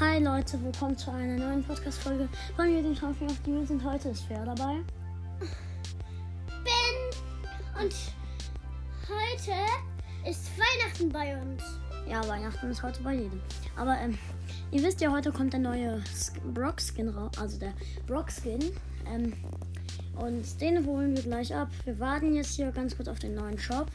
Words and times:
Hi 0.00 0.22
Leute, 0.22 0.62
willkommen 0.62 0.96
zu 0.96 1.10
einer 1.10 1.36
neuen 1.36 1.62
Podcast-Folge 1.64 2.28
von 2.56 2.72
mir, 2.72 2.82
den 2.82 2.94
Champion 2.94 3.30
of 3.30 3.38
Demons. 3.44 3.70
Und 3.70 3.82
heute 3.84 4.10
ist 4.10 4.24
wer 4.28 4.44
dabei? 4.44 4.76
Ben 6.64 7.82
und 7.82 7.94
heute 9.08 10.28
ist 10.30 10.50
Weihnachten 10.58 11.08
bei 11.10 11.36
uns. 11.40 11.62
Ja, 12.08 12.26
Weihnachten 12.28 12.70
ist 12.70 12.82
heute 12.82 13.02
bei 13.02 13.14
jedem. 13.14 13.40
Aber 13.76 13.98
ähm, 13.98 14.16
ihr 14.70 14.82
wisst 14.82 15.00
ja, 15.00 15.10
heute 15.10 15.32
kommt 15.32 15.52
der 15.52 15.60
neue 15.60 15.98
Sk- 16.14 16.40
Brock-Skin 16.54 17.08
raus. 17.08 17.32
Also 17.38 17.58
der 17.58 17.72
Brock-Skin. 18.06 18.60
Ähm, 19.12 19.32
und 20.16 20.60
den 20.60 20.84
holen 20.86 21.14
wir 21.16 21.22
gleich 21.22 21.54
ab. 21.54 21.68
Wir 21.84 21.98
warten 21.98 22.34
jetzt 22.34 22.54
hier 22.56 22.70
ganz 22.72 22.96
kurz 22.96 23.08
auf 23.08 23.18
den 23.18 23.34
neuen 23.34 23.58
Shop. 23.58 23.86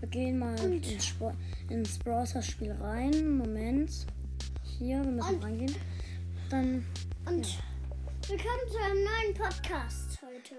Wir 0.00 0.08
gehen 0.08 0.38
mal 0.38 0.58
Und- 0.60 0.86
ins, 0.86 1.14
ins 1.70 1.98
Browser-Spiel 1.98 2.72
rein. 2.72 3.36
Moment. 3.38 3.90
Hier, 4.78 5.02
wir 5.04 5.10
müssen 5.12 5.34
Und- 5.36 5.44
reingehen. 5.44 5.74
Dann, 6.50 6.84
Und 7.26 7.58
willkommen 8.28 8.68
zu 8.70 8.78
einem 8.78 9.04
neuen 9.04 9.34
Podcast 9.34 10.18
heute. 10.22 10.56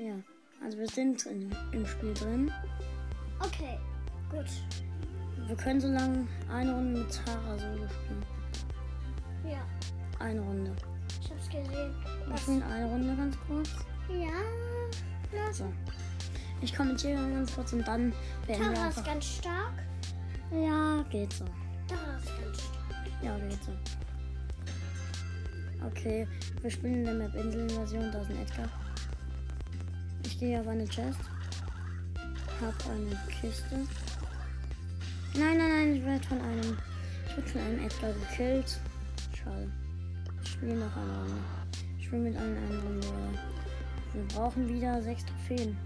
ja. 0.00 0.14
Also 0.60 0.76
wir 0.78 0.88
sind 0.88 1.24
in, 1.26 1.54
im 1.70 1.86
Spiel 1.86 2.12
drin. 2.14 2.50
Okay, 3.38 3.78
gut. 4.28 4.46
Wir 5.46 5.54
können 5.54 5.80
so 5.80 5.86
lange 5.86 6.26
eine 6.52 6.74
Runde 6.74 6.98
mit 7.00 7.24
Tara 7.24 7.56
Solo 7.56 7.86
spielen. 7.88 8.24
Ja, 9.48 9.64
Eine 10.18 10.40
Runde. 10.40 10.74
ich 11.22 11.30
hab's 11.30 11.46
gesehen. 11.48 11.94
Wir 12.26 12.36
spielen 12.38 12.62
eine 12.64 12.86
Runde 12.86 13.14
ganz 13.16 13.36
kurz. 13.46 13.70
Ja, 14.08 15.46
los. 15.46 15.58
So. 15.58 15.72
Ich 16.60 16.74
kommentiere 16.74 17.14
ganz 17.30 17.54
kurz 17.54 17.72
und 17.72 17.86
dann 17.86 18.12
werden 18.48 18.68
wir 18.70 18.74
Tara 18.74 18.88
ist 18.88 19.04
ganz 19.04 19.24
stark. 19.26 19.74
Ja, 20.50 21.04
geht 21.08 21.32
so. 21.32 21.44
Tara 21.86 22.16
ist 22.18 22.26
ganz 22.42 22.58
stark. 22.62 22.77
Ja, 23.22 23.36
geht 23.38 23.64
so. 23.64 23.72
Okay, 25.86 26.26
wir 26.62 26.70
spielen 26.70 26.94
in 26.94 27.04
der 27.04 27.14
Map 27.14 27.34
Inselinvasion. 27.34 28.10
Da 28.12 28.20
ist 28.20 28.30
ein 28.30 28.42
Edgar. 28.42 28.68
Ich 30.24 30.38
gehe 30.38 30.60
auf 30.60 30.68
eine 30.68 30.86
Chest. 30.86 31.20
Hab 32.60 32.90
eine 32.90 33.16
Kiste. 33.28 33.86
Nein, 35.34 35.58
nein, 35.58 35.68
nein, 35.68 35.94
ich 35.96 36.04
werde 36.04 36.26
von 36.26 36.40
einem. 36.40 36.76
Ich 37.28 37.36
wurde 37.36 37.48
von 37.48 37.60
einem 37.60 37.84
Edgar 37.84 38.12
gekillt. 38.12 38.80
Schade. 39.36 39.70
Ich 40.42 40.50
spiele 40.50 40.74
noch 40.74 40.96
eine 40.96 41.18
Runde. 41.18 41.42
Ich 41.98 42.06
spiele 42.06 42.22
mit 42.22 42.36
allen 42.36 42.56
eine 42.56 42.82
Runde. 42.82 43.06
Wir 44.14 44.24
brauchen 44.28 44.68
wieder 44.68 45.02
sechs 45.02 45.24
Trophäen. 45.24 45.76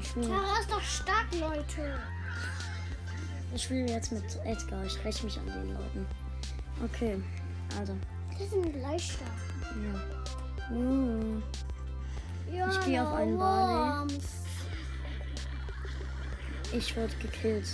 Ich 0.00 0.12
Tara 0.12 0.58
ist 0.60 0.70
doch 0.70 0.80
stark, 0.80 1.26
Leute. 1.38 1.98
Ich 3.54 3.62
spiele 3.62 3.88
jetzt 3.88 4.12
mit 4.12 4.24
Edgar. 4.44 4.84
Ich 4.84 5.04
räche 5.04 5.24
mich 5.24 5.38
an 5.38 5.46
den 5.46 5.72
Leuten. 5.74 6.06
Okay, 6.84 7.20
also. 7.78 7.96
Die 8.38 8.46
sind 8.46 8.72
gleich 8.72 9.12
stark. 9.12 9.28
Ja. 10.70 10.74
Uh. 10.74 11.42
Ja, 12.52 12.70
Ich 12.70 12.80
geh 12.84 12.98
auf 12.98 13.12
einen 13.14 13.38
Barley. 13.38 14.18
Ich 16.72 16.96
wurde 16.96 17.14
gekillt. 17.16 17.68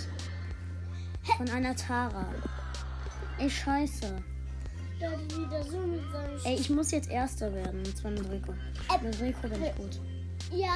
Von 1.37 1.49
einer 1.49 1.75
Tara. 1.75 2.25
Ey, 3.39 3.49
scheiße. 3.49 4.23
So 4.99 5.77
Ey, 6.43 6.55
ich 6.55 6.69
muss 6.69 6.91
jetzt 6.91 7.09
Erster 7.09 7.53
werden. 7.53 7.79
Und 7.79 7.97
zwar 7.97 8.11
mit 8.11 8.29
Rico. 8.31 8.53
Äh, 8.53 9.03
Mit 9.03 9.21
Rico 9.21 9.47
bin 9.47 9.63
ich 9.63 9.75
gut. 9.75 9.99
Ja, 10.51 10.73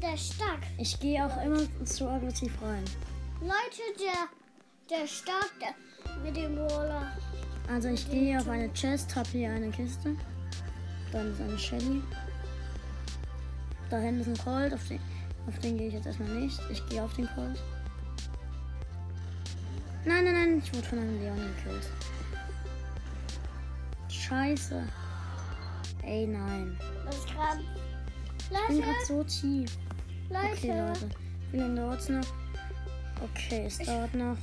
der 0.00 0.14
ist 0.14 0.34
stark. 0.34 0.60
Ich 0.78 0.98
gehe 0.98 1.24
auch 1.24 1.44
immer 1.44 1.60
zu 1.84 2.08
aggressiv 2.08 2.52
rein. 2.62 2.84
Leute, 3.40 3.82
der, 3.98 4.28
der 4.90 5.06
der, 5.60 6.22
mit 6.22 6.36
dem 6.36 6.58
Roller. 6.58 7.10
Also 7.72 7.88
ich 7.88 8.10
gehe 8.10 8.38
auf 8.38 8.48
eine 8.48 8.70
Chest, 8.74 9.16
habe 9.16 9.28
hier 9.30 9.50
eine 9.50 9.70
Kiste. 9.70 10.14
Dann 11.10 11.32
ist 11.32 11.40
eine 11.40 11.58
Shelly. 11.58 12.02
Da 13.88 13.98
hinten 13.98 14.20
ist 14.20 14.28
ein 14.28 14.44
Colt, 14.44 14.74
auf 14.74 14.86
den, 14.88 15.00
auf 15.48 15.58
den 15.60 15.78
gehe 15.78 15.88
ich 15.88 15.94
jetzt 15.94 16.06
erstmal 16.06 16.28
nicht. 16.28 16.60
Ich 16.70 16.86
gehe 16.88 17.02
auf 17.02 17.14
den 17.14 17.26
Colt. 17.34 17.58
Nein, 20.04 20.24
nein, 20.24 20.34
nein, 20.34 20.62
ich 20.62 20.74
wurde 20.74 20.86
von 20.86 20.98
einem 20.98 21.20
Leon 21.20 21.36
gekillt. 21.36 21.88
Scheiße. 24.08 24.82
Ey, 26.02 26.26
nein. 26.26 26.78
Das 27.06 27.16
ist 27.16 27.26
gerade. 27.26 27.60
Ich 28.38 28.48
bin 28.48 28.76
Leute, 28.76 28.82
gerade 28.82 29.06
so 29.06 29.24
tief. 29.24 29.78
Leute. 30.28 30.52
Okay, 30.52 30.78
Leute. 30.78 31.08
Wie 31.52 31.56
lange 31.56 31.74
dauert 31.80 32.00
es 32.00 32.08
noch? 32.10 32.26
Okay, 33.22 33.64
es 33.66 33.78
dauert 33.78 34.14
noch 34.14 34.36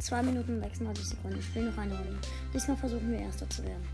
2 0.00 0.22
Minuten 0.22 0.56
und 0.56 0.62
36 0.62 1.04
Sekunden. 1.08 1.38
Ich 1.38 1.54
will 1.54 1.70
noch 1.70 1.78
eine 1.78 1.94
Runde. 1.94 2.18
Diesmal 2.52 2.76
versuchen 2.76 3.10
wir 3.10 3.18
Erster 3.20 3.48
zu 3.50 3.62
werden. 3.64 3.86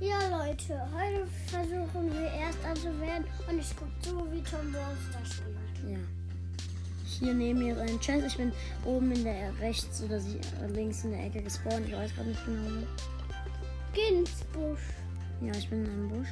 Ja, 0.00 0.18
Leute, 0.30 0.80
heute 0.92 1.26
versuchen 1.46 2.12
wir 2.12 2.30
Erster 2.32 2.74
zu 2.74 3.00
werden 3.00 3.24
und 3.48 3.58
ich 3.58 3.76
gucke 3.76 3.92
so, 4.00 4.26
wie 4.32 4.42
Tom 4.42 4.72
Brewster 4.72 5.24
spielt. 5.24 5.92
Ja. 5.92 5.98
Hier 7.06 7.34
neben 7.34 7.58
mir 7.60 7.74
ist 7.74 7.80
ein 7.90 8.00
Chest. 8.00 8.26
Ich 8.26 8.36
bin 8.36 8.52
oben 8.84 9.12
in 9.12 9.22
der 9.24 9.56
rechts 9.60 10.02
oder 10.02 10.18
sie, 10.18 10.38
äh, 10.62 10.66
links 10.72 11.04
in 11.04 11.12
der 11.12 11.26
Ecke 11.26 11.42
gespawnt. 11.42 11.86
Ich 11.86 11.92
weiß 11.94 12.14
gerade 12.14 12.30
nicht 12.30 12.44
genau. 12.46 12.86
Geh 13.92 14.16
ins 14.18 14.42
Busch. 14.52 14.80
Ja, 15.40 15.52
ich 15.56 15.68
bin 15.68 15.84
in 15.84 15.90
einem 15.92 16.08
Busch. 16.08 16.28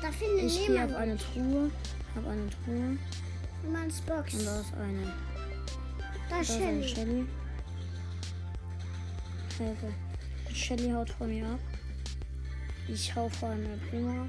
Da 0.00 0.10
findet 0.10 0.46
Ich 0.46 0.66
gehe 0.66 0.84
auf 0.84 0.94
eine 0.96 1.16
Truhe. 1.18 1.70
Hab 2.16 2.26
eine 2.26 2.48
Truhe. 2.64 2.96
niemands 3.62 4.00
Box. 4.00 4.34
Und 4.34 4.46
da 4.46 4.60
ist 4.60 4.74
eine. 4.74 5.12
Shelly. 6.42 6.88
Shelly. 6.88 7.26
Hilfe. 9.58 9.92
Shelly 10.54 10.90
haut 10.90 11.10
vor 11.10 11.26
mir 11.26 11.46
ab. 11.46 11.60
Ich 12.88 13.14
hau 13.14 13.28
vor 13.28 13.50
einer 13.50 13.76
Prima. 13.90 14.22
ab. 14.22 14.28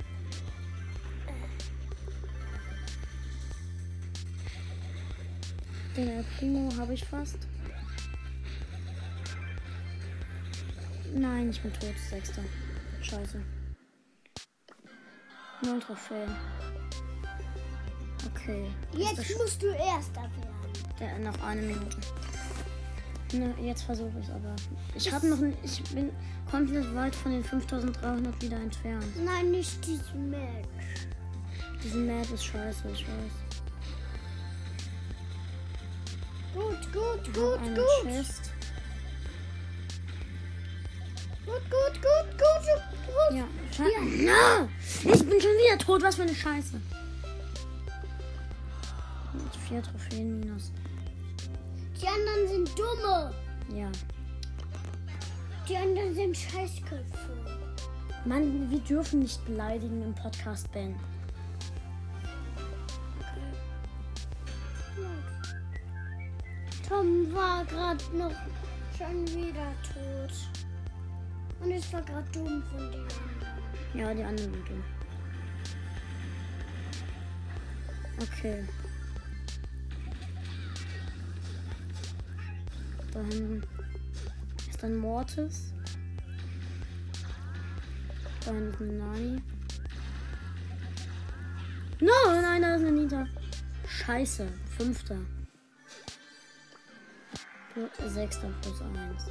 Den 5.95 6.07
El 6.09 6.23
Primo 6.37 6.69
habe 6.77 6.93
ich 6.93 7.03
fast. 7.05 7.37
Nein, 11.13 11.49
ich 11.49 11.61
bin 11.61 11.73
tot. 11.73 11.95
Sechster. 12.09 12.43
Scheiße. 13.01 13.41
Null 15.63 15.79
Trophäen. 15.79 16.35
Okay. 18.33 18.69
Jetzt 18.93 19.37
musst 19.37 19.61
du 19.61 19.67
Erster 19.67 20.21
werden. 20.21 20.60
Der, 21.01 21.19
noch 21.19 21.41
eine 21.43 21.61
Minute. 21.61 21.97
Ne, 23.33 23.53
jetzt 23.61 23.83
versuche 23.83 24.11
ich 24.21 24.29
aber. 24.29 24.55
Ich 24.93 25.11
habe 25.11 25.27
noch 25.27 25.37
ich 25.63 25.83
bin 25.93 26.11
komplett 26.49 26.93
weit 26.93 27.15
von 27.15 27.31
den 27.31 27.43
5300 27.43 28.41
wieder 28.41 28.57
entfernt. 28.57 29.05
Nein, 29.23 29.51
nicht 29.51 29.85
diesen 29.85 30.29
Match. 30.29 31.07
Diese 31.83 31.97
Map 31.97 32.29
ist 32.31 32.45
scheiße, 32.45 32.83
ich 32.93 33.05
weiß. 33.07 33.31
Gut, 36.53 36.93
gut, 36.93 37.33
gut, 37.33 37.59
gut. 37.75 38.03
Chest. 38.03 38.51
Gut, 41.45 41.61
gut, 41.69 42.01
gut, 42.01 42.37
gut, 42.37 42.81
gut. 43.07 43.37
Ja, 43.37 43.47
scheiße. 43.71 44.25
No! 44.25 44.69
Ich 45.13 45.19
bin 45.25 45.41
schon 45.41 45.51
wieder 45.51 45.77
tot, 45.79 46.03
was 46.03 46.15
für 46.15 46.23
eine 46.23 46.35
Scheiße. 46.35 46.79
Vier 49.67 49.81
Trophäen 49.81 50.39
minus. 50.41 50.71
Die 52.01 52.07
anderen 52.07 52.47
sind 52.47 52.79
dumme. 52.79 53.31
Ja. 53.75 53.91
Die 55.69 55.77
anderen 55.77 56.13
sind 56.15 56.35
Scheißköpfe. 56.35 57.37
Mann, 58.25 58.69
wir 58.69 58.79
dürfen 58.79 59.19
nicht 59.19 59.43
beleidigen 59.45 60.01
im 60.03 60.13
Podcast, 60.13 60.71
Ben. 60.71 60.95
Tom 66.87 67.33
war 67.33 67.63
gerade 67.65 68.03
noch 68.17 68.33
schon 68.97 69.27
wieder 69.27 69.71
tot. 69.93 70.33
Und 71.61 71.71
es 71.71 71.93
war 71.93 72.01
gerade 72.01 72.29
dumm 72.31 72.63
von 72.71 72.91
den 72.91 73.01
anderen. 73.01 73.61
Ja, 73.93 74.13
die 74.13 74.23
anderen 74.23 74.53
sind 74.53 74.69
dumm. 74.69 74.83
Okay. 78.19 78.63
Da 83.11 83.19
hinten 83.19 83.63
ist 84.69 84.83
ein 84.83 84.95
Mortis. 84.97 85.73
Da 88.45 88.51
hinten 88.51 88.73
ist 88.73 88.81
eine 88.81 88.93
Nani. 88.93 89.41
No, 91.99 92.41
nein, 92.41 92.61
da 92.61 92.75
ist 92.75 92.81
eine 92.81 92.91
Nita. 92.91 93.27
Scheiße, 93.87 94.47
fünfter. 94.77 95.17
Sechster 98.07 98.49
plus 98.61 98.81
eins. 98.81 99.25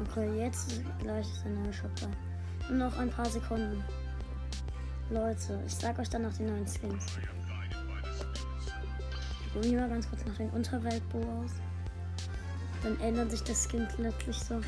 Okay, 0.00 0.38
jetzt 0.38 0.80
gleich 1.00 1.26
ist 1.26 1.44
der 1.44 1.52
neue 1.52 1.72
Shop 1.72 1.90
da. 2.00 2.08
Nur 2.68 2.88
noch 2.88 2.98
ein 2.98 3.10
paar 3.10 3.28
Sekunden. 3.28 3.84
Leute, 5.10 5.62
ich 5.66 5.74
sag 5.74 5.98
euch 5.98 6.08
dann 6.08 6.22
noch 6.22 6.32
die 6.32 6.44
neuen 6.44 6.66
Skins. 6.66 7.06
Ich 9.44 9.52
probiere 9.52 9.82
mal 9.82 9.90
ganz 9.90 10.08
kurz 10.08 10.24
nach 10.24 10.36
den 10.36 10.50
Unterweltbo 10.50 11.18
aus. 11.18 11.50
Dann 12.82 12.98
ändert 13.00 13.30
sich 13.30 13.42
das 13.42 13.68
Skin 13.68 13.86
plötzlich 13.96 14.36
so. 14.36 14.60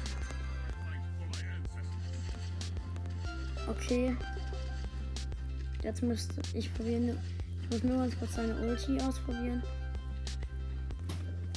Okay. 3.69 4.17
Jetzt 5.83 6.03
müsste 6.03 6.41
ich 6.55 6.73
probieren. 6.75 7.19
Ich 7.63 7.71
muss 7.71 7.83
nur 7.83 7.99
ganz 7.99 8.19
kurz 8.19 8.35
seine 8.35 8.55
Ulti 8.57 9.01
ausprobieren. 9.01 9.63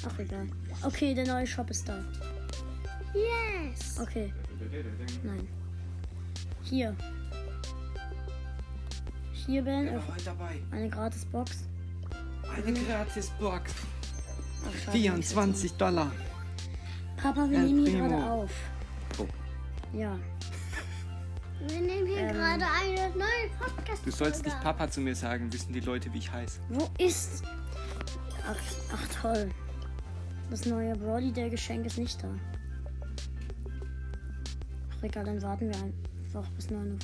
Ach, 0.07 0.19
egal. 0.19 0.47
Okay, 0.83 1.13
der 1.13 1.27
neue 1.27 1.45
Shop 1.45 1.69
ist 1.69 1.87
da. 1.87 1.99
Yes! 3.13 3.99
Okay. 3.99 4.33
Nein. 5.23 5.47
Hier. 6.63 6.95
Hier, 9.31 9.61
Ben. 9.61 9.85
Ja, 9.85 10.01
dabei. 10.25 10.61
Eine 10.71 10.89
Gratisbox. 10.89 11.63
Eine 12.53 12.71
mhm. 12.71 12.87
Gratisbox. 12.87 13.73
24 14.91 15.73
Dollar. 15.73 16.11
Papa, 17.17 17.49
wir 17.49 17.57
El 17.59 17.65
nehmen 17.65 17.85
hier 17.85 17.93
Primo. 17.99 18.09
gerade 18.09 18.31
auf. 18.31 18.51
Oh. 19.19 19.27
Ja. 19.93 20.17
Wir 21.67 21.81
nehmen 21.81 22.05
hier 22.07 22.17
Ähm. 22.17 22.33
gerade 22.33 22.63
eine 22.65 23.09
neue 23.15 23.49
podcast 23.59 24.05
Du 24.05 24.11
sollst 24.11 24.45
nicht 24.45 24.59
Papa 24.61 24.89
zu 24.89 25.01
mir 25.01 25.15
sagen, 25.15 25.51
wissen 25.51 25.73
die 25.73 25.79
Leute, 25.79 26.13
wie 26.13 26.19
ich 26.19 26.31
heiße. 26.31 26.59
Wo 26.69 26.87
ist. 26.99 27.43
Ach, 28.47 28.55
ach 28.93 29.21
toll. 29.21 29.49
Das 30.49 30.65
neue 30.65 30.95
Brody, 30.95 31.31
der 31.31 31.49
Geschenk 31.49 31.85
ist 31.85 31.97
nicht 31.97 32.23
da. 32.23 32.29
Ach 34.97 35.03
egal, 35.03 35.25
dann 35.25 35.41
warten 35.41 35.69
wir 35.69 35.75
einfach 35.83 36.49
bis 36.51 36.69
9 36.69 36.91
Uhr. 36.93 36.97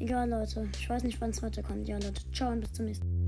Egal, 0.00 0.28
Leute. 0.28 0.68
Ich 0.78 0.90
weiß 0.90 1.04
nicht, 1.04 1.20
wann 1.20 1.30
es 1.30 1.40
heute 1.40 1.62
kommt. 1.62 1.86
Ja, 1.88 1.96
Leute. 1.96 2.20
Ciao 2.32 2.50
und 2.50 2.60
bis 2.60 2.72
zum 2.72 2.86
nächsten 2.86 3.06
Mal. 3.08 3.26